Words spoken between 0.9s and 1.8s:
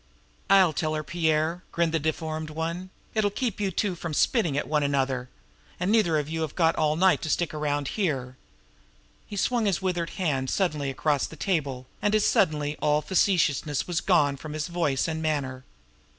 her, Pierre,"